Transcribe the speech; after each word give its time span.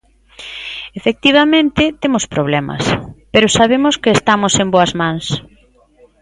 Efectivamente, 0.99 1.83
temos 2.01 2.25
problemas, 2.33 2.83
pero 3.33 3.55
sabemos 3.57 3.95
que 4.03 4.11
estamos 4.19 4.53
en 4.61 4.67
boas 4.75 4.91
mans. 5.01 5.25